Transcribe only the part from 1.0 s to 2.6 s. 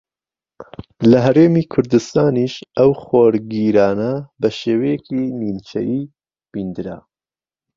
لە ھەرێمی کوردستانیش